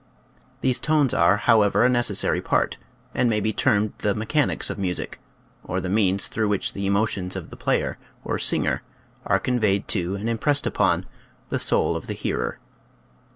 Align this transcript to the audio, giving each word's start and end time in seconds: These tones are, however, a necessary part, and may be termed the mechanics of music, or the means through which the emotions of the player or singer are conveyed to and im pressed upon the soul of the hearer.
These 0.61 0.79
tones 0.79 1.13
are, 1.13 1.37
however, 1.37 1.85
a 1.85 1.87
necessary 1.87 2.41
part, 2.41 2.79
and 3.13 3.29
may 3.29 3.39
be 3.39 3.53
termed 3.53 3.93
the 3.99 4.15
mechanics 4.15 4.71
of 4.71 4.79
music, 4.79 5.19
or 5.63 5.79
the 5.79 5.89
means 5.89 6.27
through 6.27 6.47
which 6.47 6.73
the 6.73 6.87
emotions 6.87 7.35
of 7.35 7.51
the 7.51 7.55
player 7.55 7.99
or 8.23 8.39
singer 8.39 8.81
are 9.27 9.39
conveyed 9.39 9.87
to 9.89 10.15
and 10.15 10.27
im 10.27 10.39
pressed 10.39 10.65
upon 10.65 11.05
the 11.49 11.59
soul 11.59 11.95
of 11.95 12.07
the 12.07 12.15
hearer. 12.15 12.57